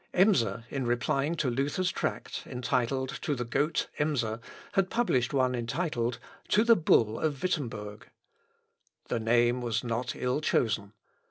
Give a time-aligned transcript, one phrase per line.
[0.15, 4.39] Emser, in replying to Luther's tract, entitled, 'To the Goat Emser,'
[4.71, 8.07] had published one entitled, 'To the Bull of Wittemberg.'
[9.09, 10.93] The name was not ill chosen.